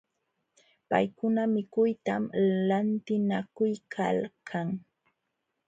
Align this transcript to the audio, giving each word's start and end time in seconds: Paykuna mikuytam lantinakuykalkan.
Paykuna 0.89 1.43
mikuytam 1.53 2.23
lantinakuykalkan. 2.67 4.67